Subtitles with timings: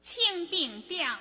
[0.00, 1.18] 清兵调。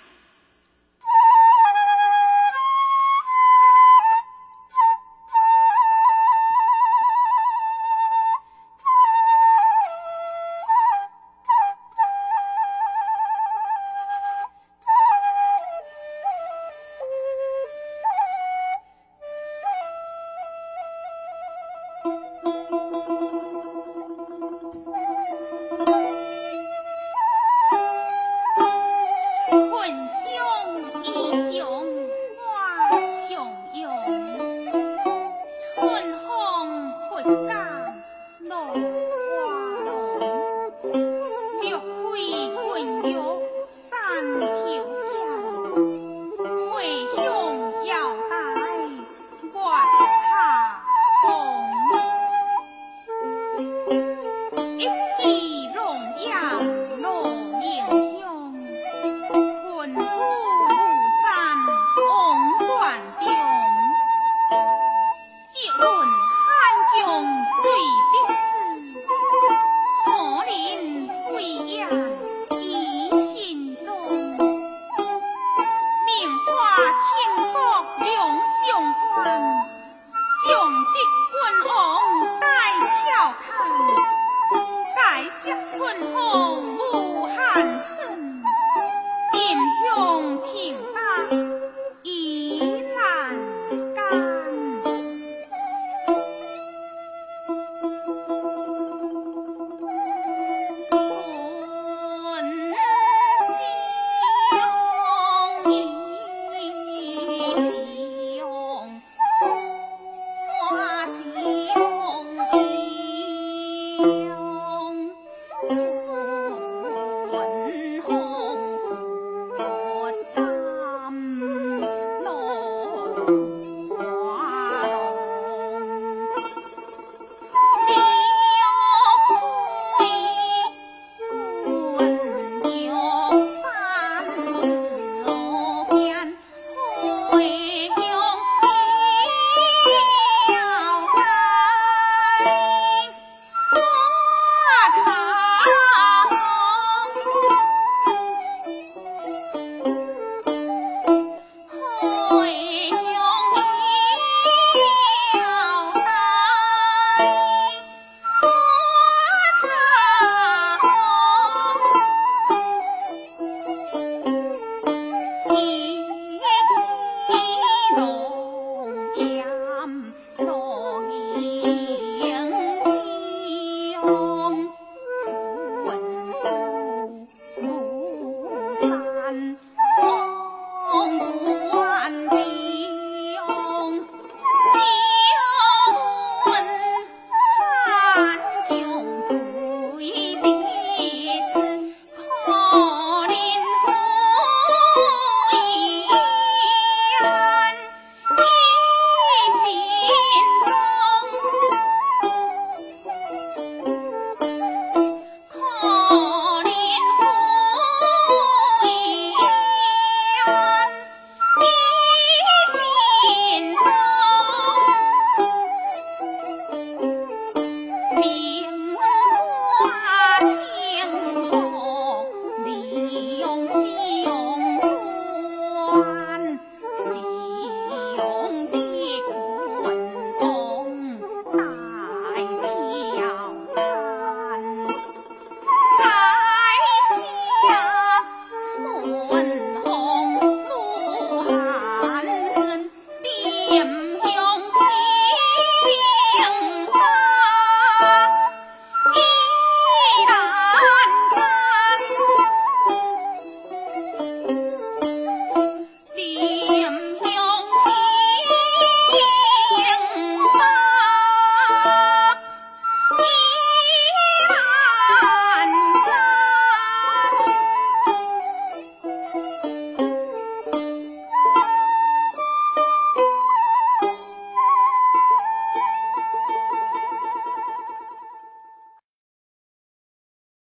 [86.10, 86.47] Oh.